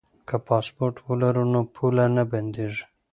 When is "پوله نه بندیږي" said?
1.75-2.83